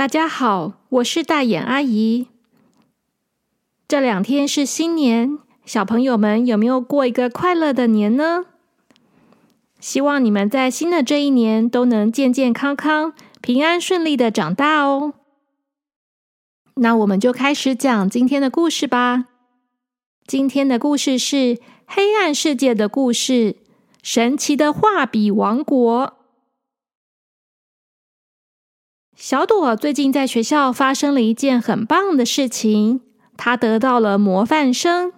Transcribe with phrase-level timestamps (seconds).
[0.00, 2.28] 大家好，我是大眼阿姨。
[3.86, 8.46] 这两天是新年，小朋友们有没有过一个快乐的年呢？
[9.78, 13.12] 希望你们在新的这一年都能健健康康、
[13.42, 15.12] 平安顺利的长大哦。
[16.76, 19.26] 那我们就开始讲今天的故事吧。
[20.26, 21.36] 今天的故事是
[21.84, 23.32] 《黑暗世界的故事》——
[24.02, 26.19] 神奇的画笔王国。
[29.20, 33.02] 小朵最近在学校发生了一件很棒的事情，
[33.36, 35.12] 她得到了模范生。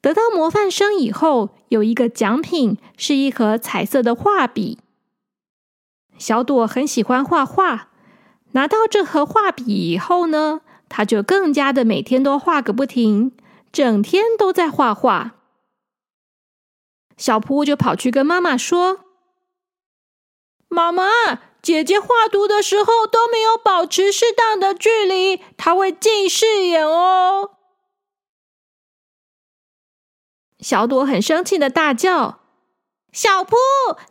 [0.00, 4.80] 得到模范生以后，有一个奖品，是一盒彩色的画笔。
[6.18, 7.90] 小朵很喜欢画画，
[8.50, 13.30] 拿到这盒画笔以后呢，她就更加的每天都画个不停，
[13.70, 15.36] 整天都在画画。
[17.16, 19.04] 小扑就跑去跟妈妈说
[20.66, 21.04] ：“妈妈。”
[21.62, 27.52] 姐姐画图的时候都没有保持适当的距离，她会近视眼哦。
[30.58, 32.40] 小朵很生气的大叫
[33.12, 33.56] ：“小扑，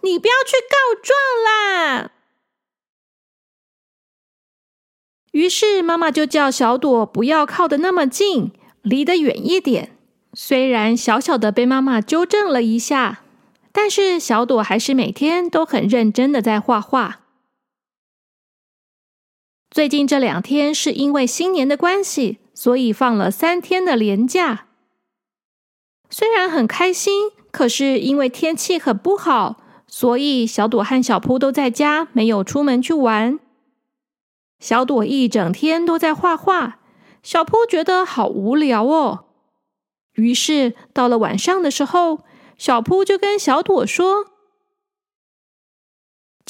[0.02, 2.12] 你不要去告状啦！”
[5.32, 9.98] 于是妈妈就叫小朵不要靠得那么近，离得远一点。
[10.34, 13.24] 虽然小小的被妈妈纠正了一下，
[13.74, 17.21] 但是小朵还是每天都很认真的在画画。
[19.72, 24.68] 最近这两天是因为新年的关系，所以放了三天的连假。
[26.10, 33.40] 虽然很开心，可是因为天气很不好，所以小朵和小扑都在家，没有出门去玩。
[34.60, 36.80] 小朵一整天都在画画，
[37.24, 39.28] 小扑觉得好无聊哦。
[40.16, 42.26] 于是到了晚上的时候，
[42.58, 44.31] 小扑就跟小朵说。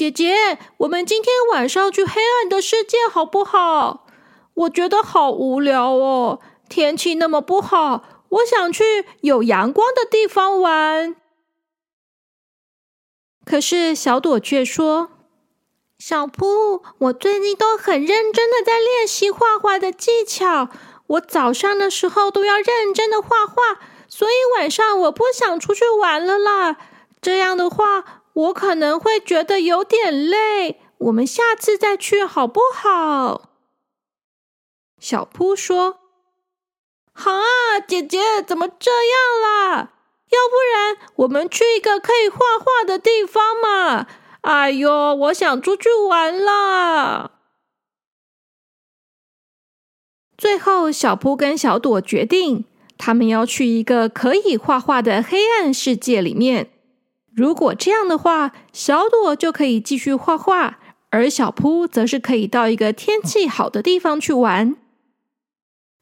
[0.01, 4.07] 姐姐，我们今天晚上去黑暗的世界好不好？
[4.55, 11.15] 我觉得好无聊哦，天气那么不好，我想去有阳光的地方玩。
[13.45, 15.11] 可是小朵却说
[15.99, 20.69] ：“小布，我最近都很认真的在练习画画的技巧，
[21.05, 26.77] 我早上的时候都要认真的画画，所以晚上我不想出去玩了啦。
[27.21, 33.49] 这样的话。”我可能会觉得有点累，我们下次再去好不好？
[34.97, 35.99] 小扑说
[37.11, 39.93] ：“好啊，姐姐，怎么这样啦？
[40.29, 44.07] 要不然我们去一个可以画画的地方嘛？
[44.41, 47.31] 哎呦，我想出去玩啦！”
[50.37, 52.65] 最后，小扑跟小朵决定，
[52.97, 56.71] 他们要去一个可以画画的黑暗世界里面。
[57.33, 64.75] 如果这样的话，小朵就可以继续画画，而小扑则是可以到一个天气好的地方去玩。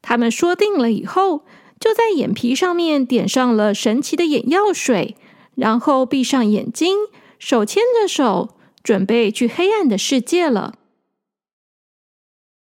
[0.02, 1.44] 他们说定了以后，
[1.78, 5.16] 就在眼皮上面点上了神奇的眼药水，
[5.54, 6.96] 然后闭上眼睛，
[7.38, 10.74] 手牵着手，准备去黑暗的世界了。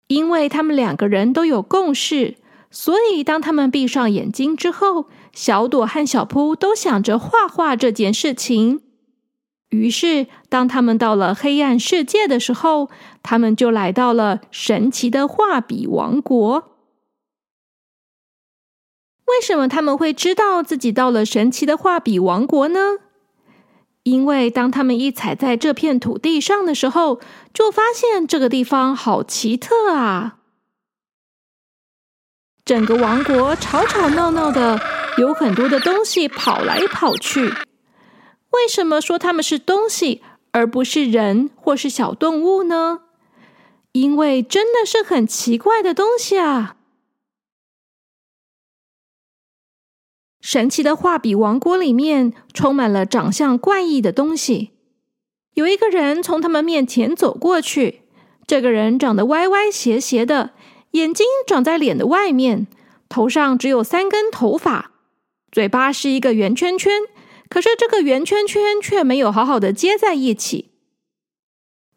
[0.07, 2.37] 因为他们两个人都有共识。
[2.69, 8.81] 所以，当他们闭上眼睛之后，小朵和小扑都想着画画这件事情。
[9.69, 12.91] 于是，当他们到了黑暗世界的时候，
[13.23, 16.69] 他们就来到了神奇的画笔王国。
[19.25, 22.79] 为什么他们会知道自己到了神奇的画笔王国呢？
[24.03, 27.19] 因为当他们一踩在这片土地上的时候，
[27.51, 30.39] 就发现这个地方好奇特啊！
[32.63, 34.79] 整个王国吵吵闹闹的，
[35.17, 37.53] 有很多的东西跑来跑去。
[38.51, 40.21] 为什么说他们是东西，
[40.51, 43.01] 而不是人或是小动物呢？
[43.91, 46.77] 因为真的是很奇怪的东西啊！
[50.41, 54.71] 神奇的画笔王国里面充满了长相怪异的东西。
[55.53, 58.01] 有一个人从他们面前走过去，
[58.47, 60.51] 这个人长得歪歪斜斜的。
[60.91, 62.67] 眼睛长在脸的外面，
[63.09, 64.91] 头上只有三根头发，
[65.53, 66.91] 嘴巴是一个圆圈圈，
[67.47, 70.71] 可是这个圆圈圈却没有好好的接在一起。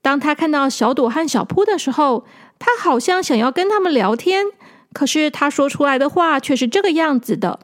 [0.03, 2.27] 当他看到小朵和小扑的时候，
[2.59, 4.45] 他好像想要跟他们聊天，
[4.93, 7.61] 可是他说出来的话却是这个样子的：“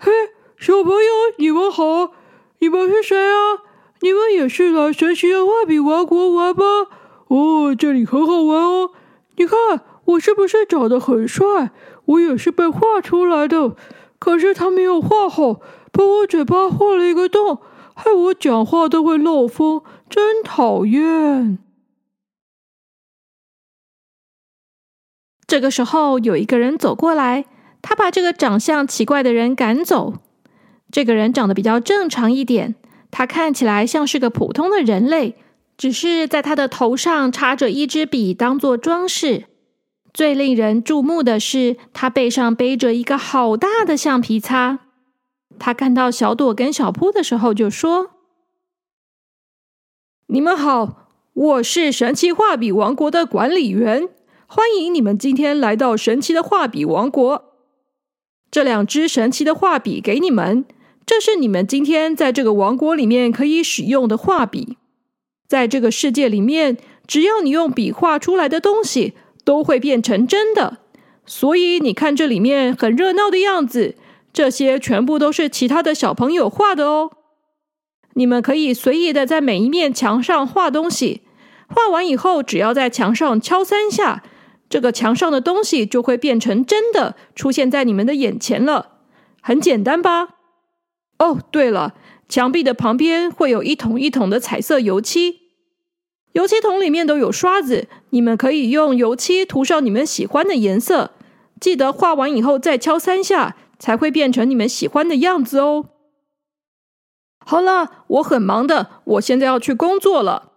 [0.00, 0.10] 嘿，
[0.56, 2.14] 小朋友，你们好，
[2.60, 3.60] 你们是谁啊？
[4.00, 6.64] 你们也是来神奇的画笔王国玩吗？
[7.28, 8.92] 哦，这里很好玩哦。”
[9.36, 9.58] 你看
[10.06, 11.70] 我是不是长得很帅？
[12.06, 13.76] 我也是被画出来的，
[14.20, 15.54] 可是他没有画好，
[15.90, 17.58] 把我嘴巴画了一个洞，
[17.94, 21.58] 害我讲话都会漏风，真讨厌。
[25.46, 27.46] 这个时候，有一个人走过来，
[27.82, 30.14] 他把这个长相奇怪的人赶走。
[30.92, 32.76] 这个人长得比较正常一点，
[33.10, 35.36] 他看起来像是个普通的人类，
[35.76, 39.46] 只是在他的头上插着一支笔当做装饰。
[40.12, 44.80] 最令人注目的是，他背上背着一个好大的橡皮擦。
[45.58, 48.10] 他看到小朵跟小扑的时候，就说
[50.28, 54.08] ：“你们好，我是神奇画笔王国的管理员，
[54.46, 57.44] 欢迎你们今天来到神奇的画笔王国。
[58.50, 60.64] 这两支神奇的画笔给你们。”
[61.06, 64.76] 这是你们今天在这个王国里面可以使用的画笔。
[65.48, 69.14] 在这个世界里面，只要你用笔画出来的东西，
[69.44, 70.78] 都会变成真的。
[71.26, 73.96] 所以你看这里面很热闹的样子，
[74.32, 77.10] 这些全部都是其他的小朋友画的哦。
[78.14, 81.22] 你们可以随意的在每一面墙上画东西，
[81.68, 84.24] 画完以后，只要在墙上敲三下，
[84.68, 88.98] 这个墙上的东西就会变成真的，出现在你们的眼前了。
[89.40, 90.28] 很简单吧？
[91.18, 91.94] 哦，对了，
[92.28, 95.39] 墙壁的旁边会有一桶一桶的彩色油漆，
[96.32, 101.12] 油漆桶里面都有刷子，你们可以用油漆涂上你们喜欢的颜色。
[101.60, 105.86] 记得画完以后再敲三下，才会变成你们喜欢的样子哦。
[107.44, 110.52] 好了，我很忙的，我现在要去工作了。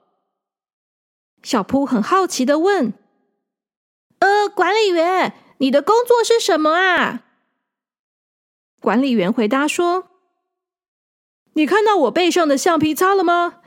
[1.42, 2.94] 小铺很好奇的问
[4.20, 7.24] ：“呃，管理员，你的工作是什么啊？”
[8.80, 10.10] 管理员回答说。
[11.56, 13.62] 你看到我背上的橡皮擦了吗？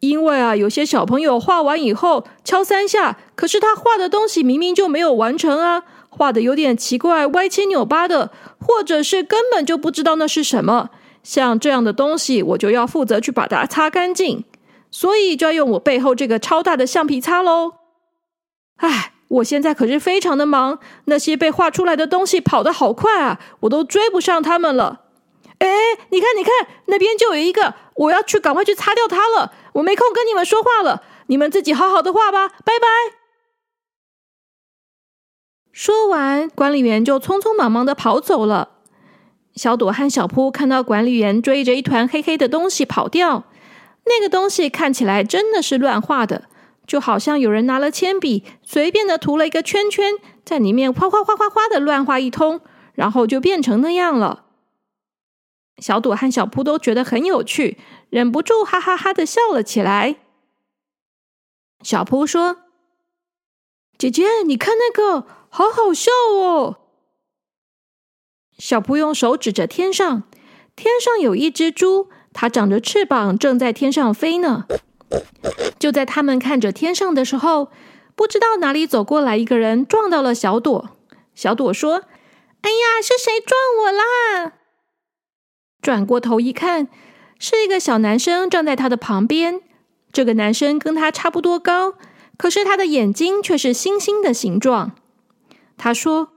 [0.00, 8.30] 因为啊，有些小朋友画完以后敲三下，可是他画的东西明明就没有完成啊，画的有点奇怪，歪七扭八的，
[8.60, 10.90] 或者是根本就不知道那是什么。
[11.24, 14.44] 像这样的东西，我就要负责去把它擦干净，
[14.90, 17.72] 所以就要用我背后这个超大的橡皮擦喽。
[18.76, 25.00] 唉，我现在可是非常的忙，那些被画出来的东西跑得好快啊，我都追不上他们了。
[25.58, 25.68] 哎，
[26.10, 26.52] 你看，你看，
[26.86, 29.52] 那边就有一个，我要去赶快去擦掉它了。
[29.78, 32.86] 我没空跟你们说话了，你们自己好好的画吧，拜拜。
[35.72, 38.70] 说完，管理员就匆匆忙忙的跑走了。
[39.54, 43.44] 小朵和小扑看到管理员追着一团黑黑的东西跑掉，
[44.04, 46.48] 那个东西看起来真的是乱画的，
[46.86, 50.14] 就好像有人拿了铅笔随便的涂了一个圈圈，
[50.44, 52.60] 在里面哗哗哗哗哗的乱画一通，
[52.94, 54.46] 然后就变成那样了。
[55.78, 57.78] 小朵和小扑都觉得很有趣，
[58.10, 60.16] 忍不住哈哈哈的笑了起来。
[61.82, 62.56] 小扑说
[63.96, 66.78] ：“姐姐，你看那个，好好笑哦！”
[68.58, 70.24] 小扑用手指着天上，
[70.74, 74.66] 天上有一只猪，它长着翅膀，正在天上飞呢。
[75.78, 77.70] 就在他们看着天上的时候，
[78.16, 80.90] 不知道哪里走过来一个人，撞到了小朵。
[81.34, 82.02] 小朵说
[82.62, 84.54] ：“哎呀，是谁撞我啦？”
[85.80, 86.88] 转过头一看，
[87.38, 89.60] 是一个小男生站在他的旁边。
[90.10, 91.94] 这个男生跟他差不多高，
[92.36, 94.92] 可是他的眼睛却是星星的形状。
[95.76, 96.30] 他说：“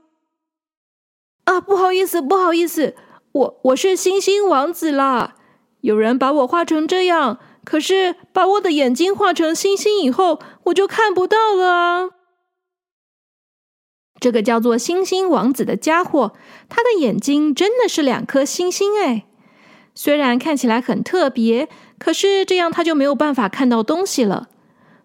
[1.44, 2.94] 啊，不好意思，不好意思，
[3.32, 5.34] 我我是星星王子啦。
[5.80, 12.10] 有人把我画成这样，可是把我的眼睛画成星星以后，我就看不到了啊。”
[14.20, 16.34] 这个叫做星星王子的家伙，
[16.68, 19.26] 他的眼睛真的是两颗星星哎。
[19.94, 21.68] 虽然看起来很特别，
[21.98, 24.48] 可是这样他就没有办法看到东西了。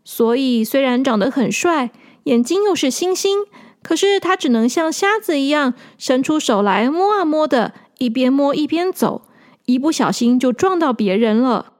[0.03, 1.91] 所以虽然长得很帅，
[2.23, 3.39] 眼睛又是星星，
[3.83, 9.23] 可是他只能像瞎子一样伸出手来摸啊摸的，一边摸一边走，
[9.65, 11.73] 一不小心就撞到别人了。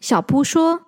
[0.00, 0.86] 小扑说：“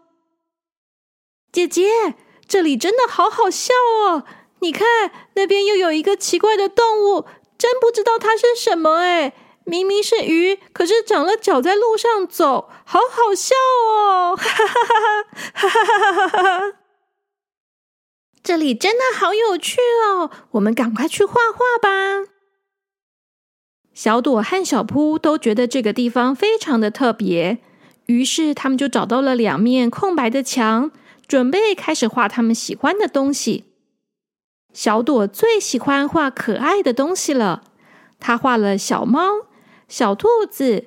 [1.51, 2.15] 姐姐，
[2.47, 3.73] 这里真的好好笑
[4.07, 4.25] 哦！
[4.61, 7.25] 你看那边又有一个奇怪的动物。”
[7.62, 9.33] 真不知道它是什么哎！
[9.62, 13.54] 明明是鱼，可是长了脚在路上走，好好笑
[13.88, 14.37] 哦！
[14.37, 16.73] 哈哈哈哈哈哈哈哈！
[18.42, 22.26] 这里真的好有趣哦，我们赶快去画画吧。
[23.95, 27.59] 小朵和小扑都觉得这个地方非常的特别，
[28.07, 30.90] 于是他们就找到了两面空白的墙，
[31.28, 33.72] 准备开始画他们喜欢的东西。
[34.73, 37.62] 小朵最喜欢画可爱的东西了。
[38.19, 39.47] 她画了小猫、
[39.88, 40.87] 小兔子、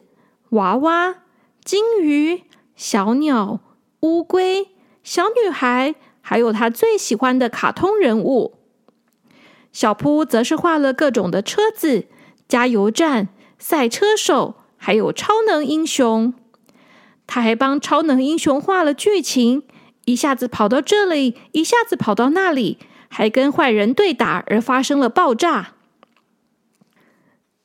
[0.50, 1.15] 娃娃、
[1.63, 2.44] 金鱼、
[2.75, 3.60] 小鸟、
[4.01, 4.70] 乌龟、
[5.04, 8.56] 小女孩，还有她最喜欢的卡通人物。
[9.72, 12.06] 小扑则是画了各种的车子、
[12.48, 13.27] 加油站、
[13.60, 16.34] 赛车手，还有超能英雄。
[17.27, 19.63] 他还帮超能英雄画了剧情，
[20.06, 22.77] 一下子跑到这里，一下子跑到那里，
[23.18, 25.76] 还跟坏人对打，而发生了爆炸。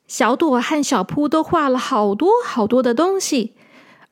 [0.07, 3.55] 小朵和小扑都画了好多好多的东西，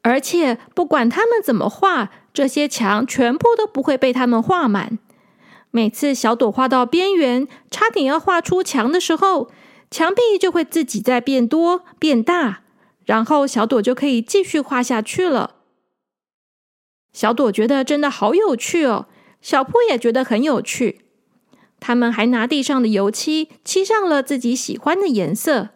[0.03, 4.99] 而且不管他们怎么画，这些墙全部都不会被他们画满。
[5.71, 9.49] 每次小朵画到边缘，差点要画出墙的时候，
[9.93, 12.63] 墙壁就会自己在变多变大，
[13.05, 15.55] 然后小朵就可以继续画下去了。
[17.13, 19.07] 小朵觉得真的好有趣哦，
[19.41, 21.03] 小扑也觉得很有趣。
[21.81, 25.71] 他们还拿地上的油漆漆上了自己喜欢的颜色，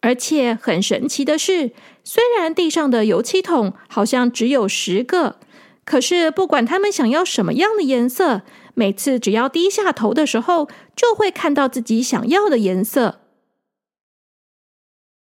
[0.00, 1.72] 而且很神奇的是，
[2.04, 5.36] 虽然地上的油漆桶好像只有十个，
[5.84, 8.42] 可是不管他们想要什么样的颜色，
[8.74, 13.20] 每次只要低下头的时候，就会看到自己想要的颜色。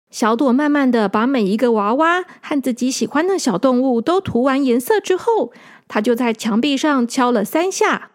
[0.09, 5.53] 小朵慢慢的把每一个娃娃和自己喜欢的小动物都涂完颜色之后，
[5.89, 8.13] 他就在墙壁上敲了三下。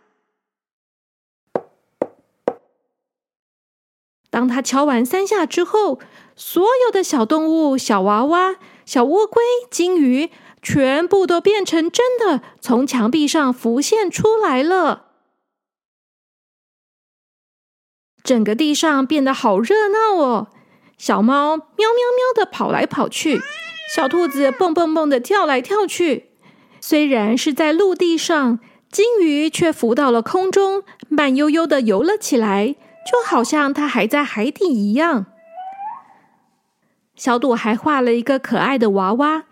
[4.41, 5.99] 当他敲完三下之后，
[6.35, 8.55] 所有的小动物、小娃娃、
[8.87, 10.31] 小乌龟、金鱼，
[10.63, 15.09] 全部都变成真的，从墙壁上浮现出来了。
[18.23, 20.47] 整个地上变得好热闹哦。
[20.97, 23.39] 小猫喵喵喵的跑来跑去，
[23.95, 26.31] 小兔子蹦蹦蹦的跳来跳去。
[26.79, 28.57] 虽然是在陆地上，
[28.91, 32.75] 金鱼却浮到了空中，慢悠悠的游了起来，
[33.09, 35.25] 就好像它还在海底一样。
[37.15, 39.43] 小朵还画了一个可爱的娃娃，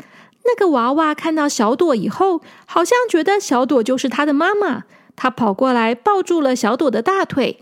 [0.46, 4.84] 那个娃娃看到小朵以后，好像觉得小朵就是它的妈妈，
[5.15, 7.62] 它跑过来抱住了小朵的大腿，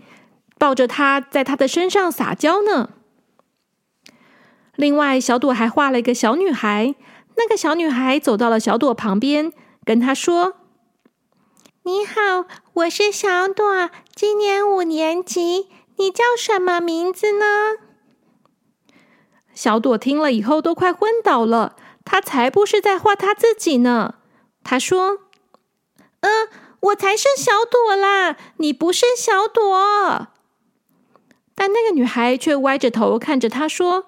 [0.58, 2.90] 抱着它在它的身上撒娇呢。
[4.76, 6.94] 另外，小朵还画了一个小女孩。
[7.36, 9.52] 那个小女孩走到了小朵旁边，
[9.84, 10.54] 跟她说
[11.84, 15.68] ：“你好，我是小朵，今年五年级。
[15.98, 17.44] 你叫什么名字呢？”
[19.52, 21.76] 小朵听了以后都快昏倒了。
[22.04, 24.14] 她才不是在画她自己呢。
[24.64, 25.18] 她说
[26.20, 26.48] ：“嗯，
[26.80, 30.28] 我才是小朵啦，你不是小朵。”
[31.54, 34.06] 但那个女孩却歪着头看着她说。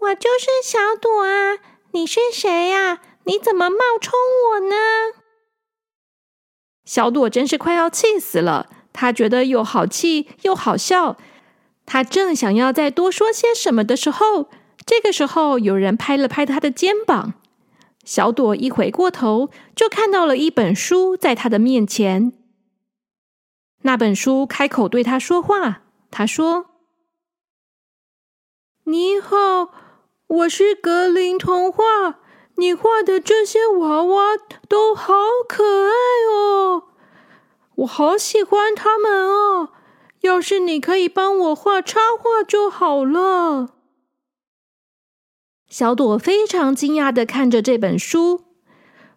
[0.00, 1.58] 我就是小朵啊！
[1.92, 3.00] 你是谁呀？
[3.24, 4.12] 你怎么冒充
[4.52, 4.76] 我呢？
[6.84, 11.16] 小朵真是快要气死了，他觉得又好气又好笑。
[11.86, 14.50] 他正想要再多说些什么的时候，
[14.84, 17.34] 这个时候有人拍了拍他的肩膀。
[18.04, 22.32] 小朵一回过头，就看到了一本书在他的面前。
[23.82, 26.66] 那本书开口对他说话，他说
[28.84, 29.72] ：“你好。”
[30.28, 32.18] 我是格林童话，
[32.56, 34.36] 你画的这些娃娃
[34.68, 35.14] 都好
[35.48, 35.90] 可爱
[36.30, 36.87] 哦，
[37.78, 39.70] 我好喜欢他们哦。
[40.22, 43.74] 要是你可以帮我画插画就好了。
[45.68, 48.42] 小朵非常惊讶的看着这本书，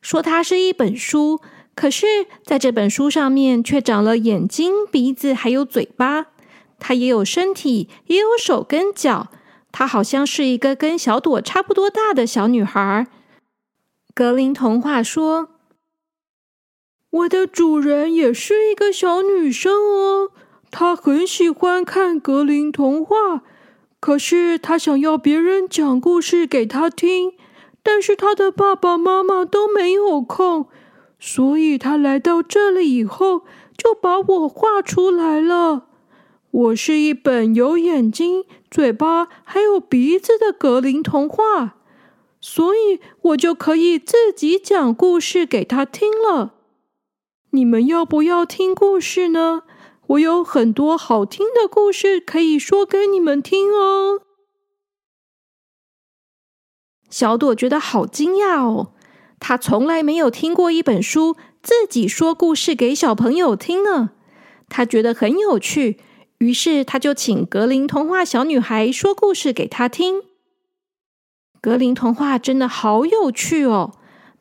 [0.02, 1.40] 说它是一本书，
[1.74, 6.28] 可是在这本书上面却长了眼睛、鼻子还有嘴巴，
[6.78, 9.30] 它也有身体，也有手跟脚。
[9.72, 13.08] 她好像是一个跟小朵差不多大的小女孩。
[14.14, 15.48] 格林童话说
[17.12, 20.32] ：“我的主人也是一个小女生哦，
[20.72, 23.44] 她很喜欢看格林童话。
[24.00, 27.34] 可是她想要别人讲故事给她听，
[27.84, 30.68] 但是她的爸爸妈妈都没有空，
[31.20, 33.44] 所以她来到这里以后
[33.78, 35.88] 就把我画出来了。
[36.50, 41.76] 我是一本有眼睛。”嘴巴还有鼻子的格林童话，
[42.40, 46.54] 所以我就可以自己讲故事给她听了。
[47.54, 49.64] 你们要不要听故事呢？
[50.08, 54.22] 我有很多好听的故事可以说给你们听哦。
[57.10, 58.94] 小朵觉得好惊讶哦，
[59.40, 64.12] 她从来没有听过一本书自己说故事给小朋友听呢。
[64.70, 66.00] 她觉得很有趣。
[66.38, 70.24] 于是，她就请格林童话小女孩说故事给她听。
[71.60, 73.92] 格林童话真的好有趣哦！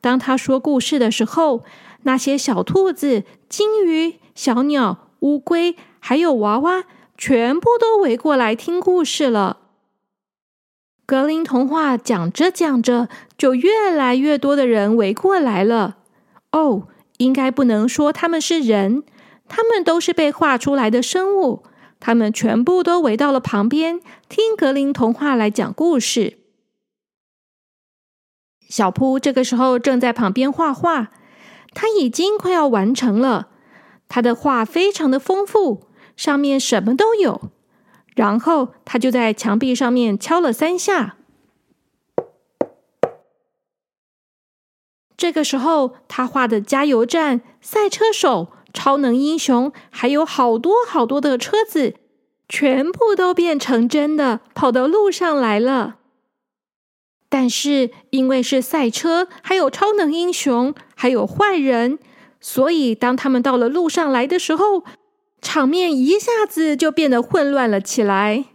[0.00, 1.62] 当他说故事的时候，
[2.02, 6.84] 那些小兔子、金鱼、小鸟、乌龟，还有娃娃，
[7.16, 9.58] 全部都围过来听故事了。
[11.04, 15.98] 格林童话讲着讲着，就越来越多的人围过来了。
[16.52, 16.86] 哦，
[17.18, 19.02] 应该不能说他们是人，
[19.48, 21.64] 他们都是被画出来的生物。
[21.98, 26.38] 他们全部都围到了旁边，听格林童话来讲故事。
[28.68, 31.10] 小扑这个时候正在旁边画画，
[31.72, 33.48] 他已经快要完成了。
[34.08, 35.86] 他的画非常的丰富，
[36.16, 37.50] 上面什么都有。
[38.16, 41.16] 然后他就在墙壁上面敲了三下。
[45.16, 51.94] 这个时候，他画的加油站、赛车手、超能英雄，还有好多好多的车子，
[52.48, 55.99] 全部都变成真的，跑到路上来了。
[57.30, 61.98] 但是因为是赛车，还有超能英雄，还有坏人，
[62.40, 64.82] 所以当他们到了路上来的时候，
[65.40, 68.46] 场面一下子就变得混乱了起来。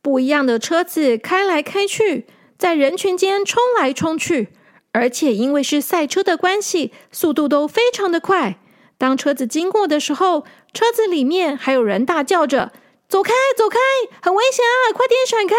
[0.00, 4.50] 不一样的车子开来开去，在人群间冲来冲去，
[4.92, 8.60] 而且因为是赛车的关系，速度都非常的快。
[8.96, 12.72] 当车子经过的时候，车子里面还有人大叫着
[13.10, 13.78] ：“走开，走开，
[14.22, 14.94] 很危险啊！
[14.94, 15.56] 快点闪开！”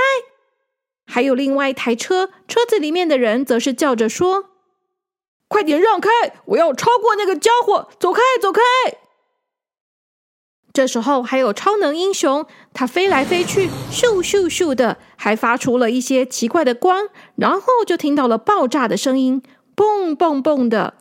[1.09, 4.49] 还有另外一台车，车子里面的人则是叫着说
[5.47, 6.09] ：“快点让开！
[6.45, 7.89] 我要超过那个家伙！
[7.97, 8.61] 走开，走开！”
[10.73, 19.41] 这时候还有超能英雄，他飞来飞去，咻咻咻的，还发出了一些奇怪的光，然后就听到了爆炸的声音，
[19.75, 20.93] 嘣嘣嘣的。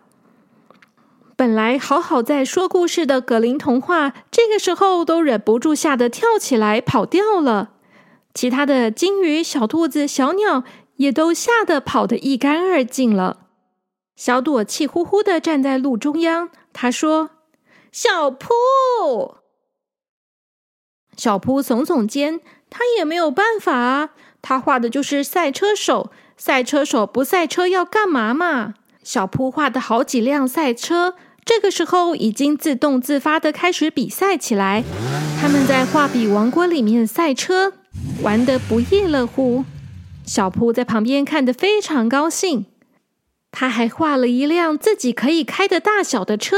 [1.36, 7.72] 本来好好在说故事的格林童话，这个时候都忍不住吓得跳起来跑掉了。
[8.36, 10.62] 其他的金鱼、小兔子、小鸟
[10.96, 13.46] 也都吓得跑得一干二净了。
[14.14, 17.30] 小朵气呼呼的站在路中央，他说
[17.90, 18.48] ：“小扑。”
[21.16, 24.10] 小扑耸耸肩，他也没有办法啊。
[24.42, 28.74] 他画的就是赛车手，赛车手不赛车要干嘛嘛？
[29.02, 34.84] 小扑画的好几辆赛车，这个时候已经自动自发的开始比赛起来。
[35.40, 37.72] 他们在画笔王国里面赛车。
[38.22, 39.64] 玩得不亦乐乎，
[40.24, 42.66] 小扑在旁边看得非常高兴。
[43.50, 46.56] 他还画了一辆自己可以开的大小的车，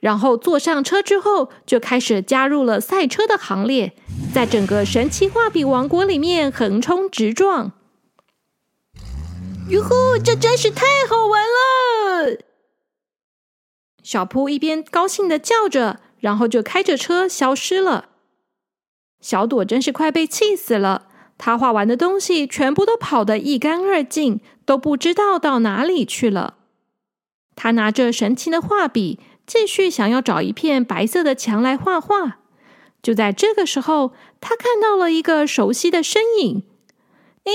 [0.00, 3.94] 然后坐上车之后，就开始加入了赛车的行列，
[4.32, 7.72] 在整个神奇画笔王国里面横冲直撞。
[9.68, 12.38] 哟呼，这真是太好玩了！
[14.02, 18.10] 小扑一边高兴的叫着，然后就开着车消失了。
[19.26, 26.58] 小朵真是快被气死了，他画完的东西全部都跑得一干二净，都不知道到哪里去了。
[27.56, 32.38] 他拿着神奇的画笔，继续想要找一片白色的墙来画画。
[33.02, 36.62] 就在这个时候，他看到了一个熟悉的身影。
[37.42, 37.52] “诶，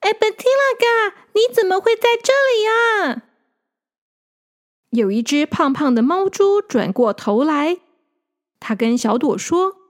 [0.00, 3.22] 艾贝提拉嘎，你怎么会在这里呀？”
[4.92, 7.78] 有一只胖胖的猫猪转过头来，
[8.60, 9.83] 他跟小朵说。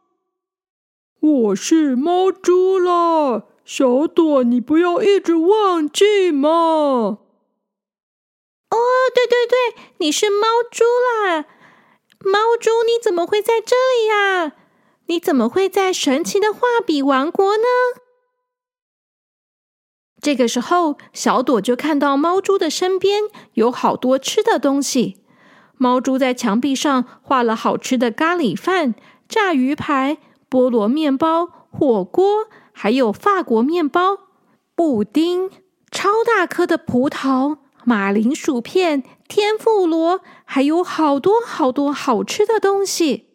[1.24, 6.50] 我是猫猪啦，小朵，你不要一直忘记嘛。
[8.68, 8.76] 哦，
[9.14, 11.46] 对对对，你是猫猪啦，
[12.18, 14.52] 猫猪，你怎么会在这里呀？
[15.06, 17.64] 你怎么会在神奇的画笔王国呢？
[20.20, 23.22] 这个时候，小朵就看到猫猪的身边
[23.54, 25.24] 有好多吃的东西。
[25.78, 28.94] 猫猪在墙壁上画了好吃的咖喱饭、
[29.26, 30.18] 炸鱼排。
[30.54, 34.18] 菠萝面包、火锅，还有法国面包、
[34.76, 35.50] 布丁、
[35.90, 43.30] 超大颗的葡萄、马铃薯片、天妇罗，还有好多好多好吃的东西。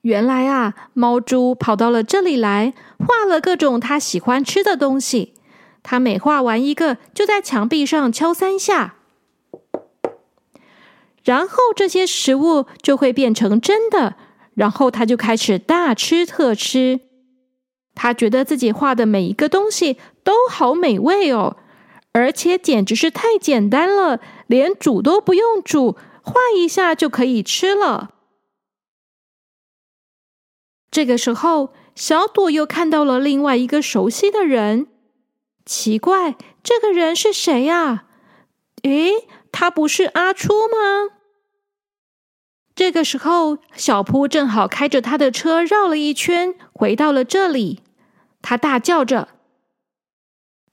[0.00, 5.34] 原来啊，猫猪跑到了这里来，画了各种它喜欢吃的东西。
[5.82, 8.96] 它每画完一个，就在墙壁上敲三下，
[11.22, 14.16] 然后这些食物就会变成真的。
[14.56, 17.00] 然后他就开始大吃特吃，
[17.94, 21.58] 他觉得自己画的每一个东西都好美味哦，
[22.12, 28.12] 而且简直是太简单了，连煮都不用煮，画一下就可以吃了。
[30.90, 34.86] 这个时候，小朵又看到了另外一个熟悉的人，
[35.66, 38.06] 奇怪，这个人是谁呀？
[38.84, 39.12] 诶，
[39.52, 41.15] 他不是阿初吗？
[42.76, 47.80] 这个时候，小扑正好开着他的车绕了一圈，回到了这里。
[48.42, 49.28] 他大叫着：“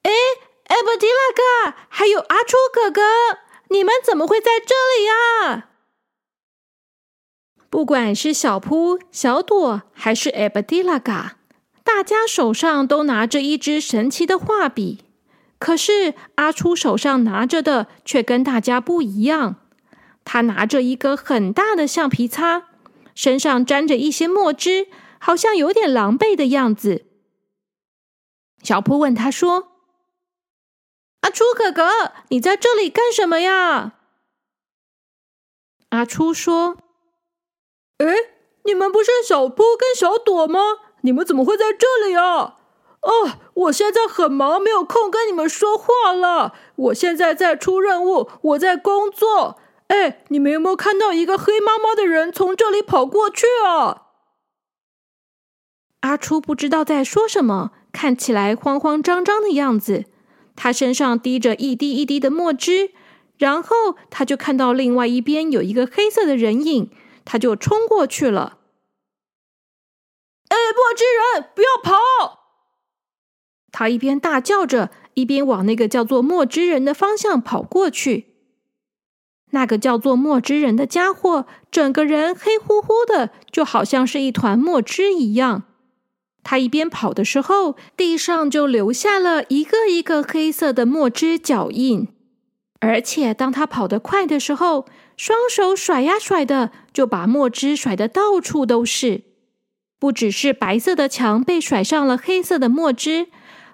[0.04, 0.12] 哎，
[0.68, 3.02] 艾布迪拉哥，还有阿初哥哥，
[3.70, 5.70] 你们怎么会在这里呀？”
[7.72, 11.38] 不管是小扑、小朵，还是艾布迪拉嘎，
[11.86, 15.06] 大家手上都拿着一支神奇的画笔。
[15.58, 19.56] 可是阿初手上拿着的却跟大家不一样。
[20.26, 22.68] 他拿着一个很大的橡皮擦，
[23.14, 24.88] 身上沾着一些墨汁，
[25.20, 27.06] 好像有点狼狈的样子。
[28.62, 29.74] 小扑问他说
[31.22, 33.94] ：“阿初哥哥，你在这里干什么呀？”
[35.90, 36.78] 阿初说
[38.00, 38.08] ：“哎，
[38.64, 40.60] 你们不是小扑跟小朵吗？
[41.02, 42.58] 你们怎么会在这里啊？
[43.02, 46.56] 哦，我现在很忙，没有空跟你们说话了。
[46.76, 49.60] 我现在在出任务，我在工作。
[49.88, 54.08] 哎，你们有没有看到一个黑妈妈的人从这里跑过去啊？”
[56.02, 60.06] 阿初不知道在说什么，看起来慌慌张张的样子。
[60.56, 62.92] 他身上滴着一滴一滴的墨汁。
[63.40, 66.92] 然后他就看到另外一边有一个黑色的人影，
[67.26, 68.60] 他就冲过去了。
[70.50, 71.04] 哎，墨汁
[71.36, 71.98] 人，不要跑！
[73.72, 78.33] 他一边大叫着，一边往那个叫做墨汁人的方向跑过去。
[79.54, 85.64] 那个叫做墨汁人的家伙，整个人黑乎乎的，就好像是一团墨汁一样。
[86.44, 92.08] 他一边跑的时候，地上就留下了一个一个黑色的墨汁脚印。
[92.80, 94.86] 而且，当他跑得快的时候，
[95.16, 99.22] 双手甩呀甩的，就把墨汁甩得到处都是。
[100.00, 103.28] 不只是白色的墙被甩上了黑色的墨汁，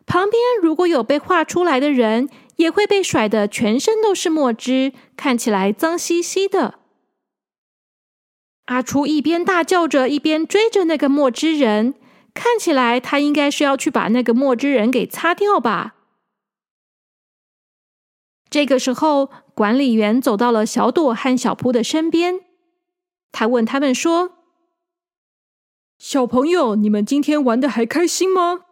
[0.06, 6.80] 旁边如果有被画出来的人，也会被甩得全身都是墨汁，看起来脏兮兮的。
[8.66, 11.96] 阿初一边大叫着，一边追着那个墨汁人，
[12.34, 15.96] 看起来他应该是要去把那个墨汁人给擦掉吧。
[18.50, 22.42] 这个时候，管理员走到了小朵和小扑的身边。
[23.32, 24.34] 他问他们说
[25.98, 28.66] ：“小朋友，你们今天玩的还开心吗？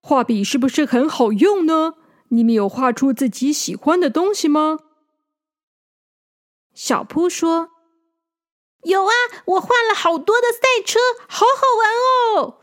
[0.00, 1.94] 画笔是不是很好用呢？
[2.28, 4.78] 你们有画出自己喜欢的东西吗？”
[6.74, 7.70] 小扑说
[8.84, 9.12] ：“有啊，
[9.46, 12.60] 我画了好多的赛车，好好玩哦。”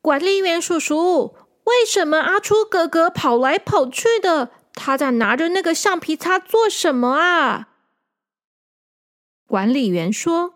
[0.00, 4.50] 管理员叔叔，为什么阿初哥哥跑来跑去的？
[4.74, 7.70] 他在拿着那个橡皮擦做什么啊？
[9.46, 10.54] 管理员说：“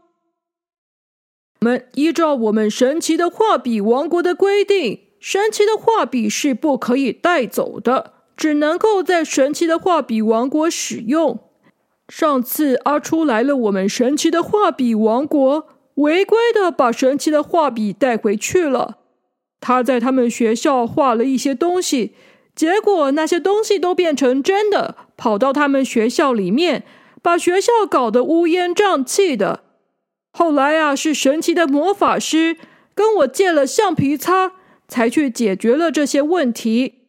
[1.60, 11.38] 我们依照我们神奇的画笔王国的规定，神奇的画笔是不可以带走的，只能够在神奇的画笔王国使用。
[12.08, 18.98] 上次阿初来了我们神奇的画笔王国，违规的把神奇的画笔带回去了。
[19.60, 22.16] 他在他们学校画了一些东西。”
[22.54, 26.84] 结果那些东西都变成真的，跑到他们学校里面，
[27.22, 29.60] 把学校搞得乌烟瘴气的。
[30.32, 32.58] 后来啊，是神奇的魔法师
[32.94, 34.52] 跟我借了橡皮擦，
[34.92, 37.06] 才去解决了这些问题。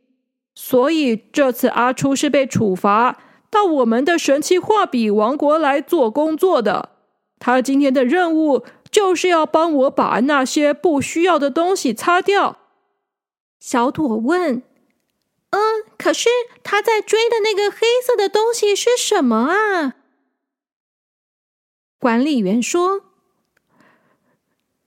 [0.56, 3.19] 所以这次阿初是被处罚
[3.52, 6.91] 到我们的神奇画笔王国来做工作的。
[7.39, 12.58] 他今天的任务就是要帮我把那些不需要的东西擦掉。
[13.60, 14.63] 小朵问。
[15.50, 15.60] 嗯，
[16.00, 16.30] 可是
[16.63, 19.93] 他在追的那个黑色的东西是什么啊？
[22.00, 23.04] 管理员说：“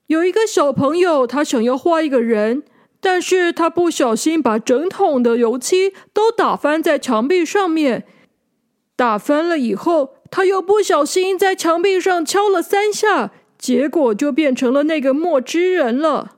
[0.09, 2.65] 有一个小朋友，他想要画一个人，
[3.01, 8.05] 但是他不小心把整桶的油漆都打翻在墙壁上面。
[8.97, 16.33] 打翻了以后，他又不小心在墙壁上敲了三下，结果就变成了那个墨汁人了。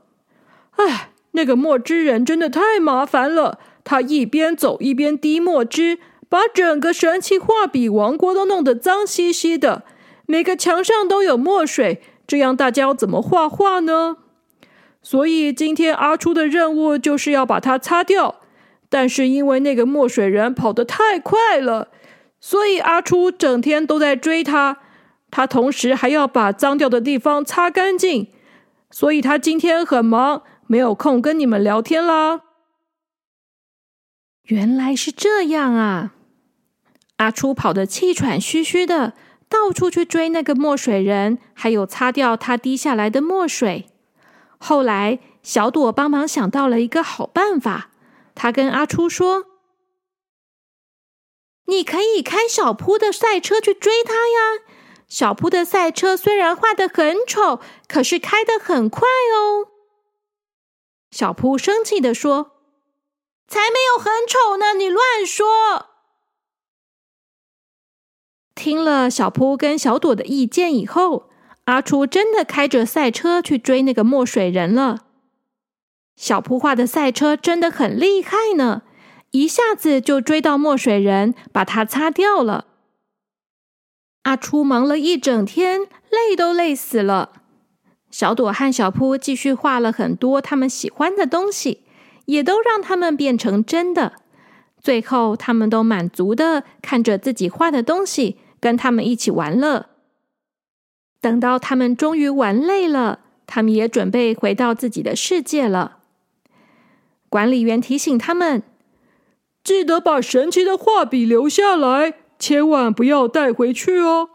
[0.76, 9.84] 哎，那个墨汁人真的太麻烦了。”他一边走一边滴墨汁，把整个神奇画笔王国都弄得脏兮兮的。
[10.26, 14.18] 每个墙上都有墨水，这样大家要怎么画画呢？
[15.10, 18.42] 所以今天阿初的任务就是要把它擦掉。
[18.90, 21.88] 但是因为那个墨水人跑得太快了，
[22.38, 24.80] 所以阿初整天都在追他。
[25.30, 28.28] 他同时还要把脏掉的地方擦干净，
[28.90, 32.42] 所以他今天很忙，没有空跟你们聊天啦。
[34.42, 36.12] 原来是这样啊！
[37.16, 39.14] 阿初跑得气喘吁吁的，
[39.48, 43.86] 到处去追那个墨水人，还有擦掉他滴下来的墨水。
[44.58, 47.90] 后来，小朵帮忙想到了一个好办法，
[48.34, 49.46] 他跟阿初说
[51.66, 54.64] ：“你可以开小扑的赛车去追他呀！
[55.08, 59.68] 小扑的赛车虽然画的很丑，可是开的很快哦。”
[61.10, 62.52] 小扑生气的说。
[63.50, 64.74] 才没有很丑呢！
[64.74, 65.86] 你乱说。
[68.54, 71.30] 听了小扑跟小朵的意见以后，
[71.68, 75.00] 阿初真的开着赛车去追那个墨水人了。
[76.16, 78.80] 小扑画的赛车真的很厉害呢，
[79.32, 82.64] 一下子就追到墨水人，把他擦掉了。
[84.22, 87.32] 阿初忙了一整天，累都累死了。
[88.10, 91.84] 小朵和小扑继续画了很多他们喜欢的东西。
[92.24, 94.12] 也都让他们变成真的，
[94.82, 99.86] 最后他们都满足的看着自己画的东西，跟他们一起玩乐。
[101.20, 105.98] 等到他们终于玩累了，他们也准备回到自己的世界了。
[107.28, 108.62] 管理员提醒他们
[109.64, 114.30] ：“记得把神奇的画笔留下来，千万不要带回去哦。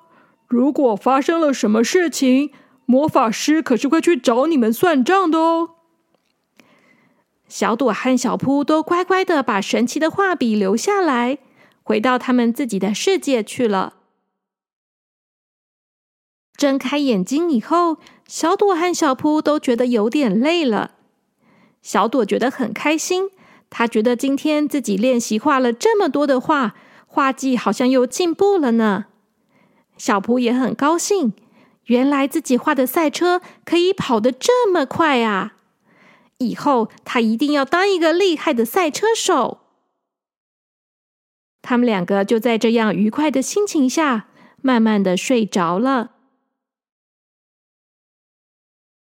[0.47, 2.51] 如果发生了什么事情，
[2.85, 5.69] 魔法师可是会去找你们算账的哦。”
[7.47, 11.37] 小朵和小扑都乖乖的把神奇的画笔留下来，
[11.83, 13.93] 回到他们自己的世界去了。
[16.63, 20.91] 睁开眼睛以后，小朵和小扑都觉得有点累了。
[21.81, 23.31] 小朵觉得很开心，
[23.69, 26.73] 她觉得今天自己练习画了这么多的画，
[27.05, 29.07] 画技好像又进步了呢。
[29.97, 31.33] 小扑也很高兴，
[31.87, 35.55] 原来自己画的赛车可以跑得这么快啊！
[36.37, 39.57] 以后他一定要当一个厉害的赛车手。
[41.61, 44.27] 他们两个就在这样愉快的心情下，
[44.61, 46.11] 慢慢的睡着了。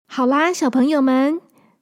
[0.09, 1.41] 好啦，小朋友们，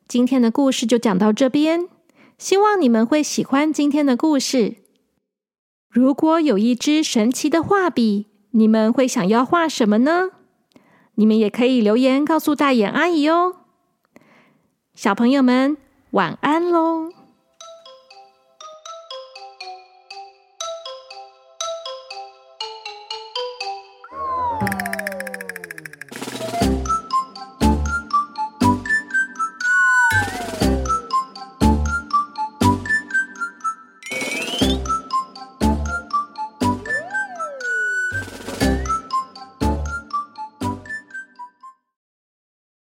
[0.08, 1.88] 今天的故事就讲到这边。
[2.36, 4.76] 希望你们会喜欢今天的故事。
[5.88, 10.30] 如果有一支神奇的画笔，你们会想要画什么呢？
[11.14, 13.54] 你们也可以留言告诉大眼阿姨哦。
[14.94, 15.76] 小朋友们，
[16.10, 17.12] 晚安喽！